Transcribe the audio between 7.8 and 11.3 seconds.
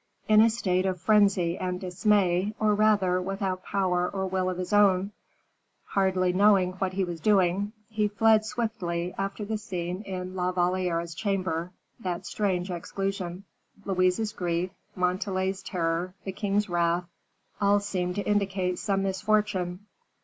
he fled swiftly, after the scene in La Valliere's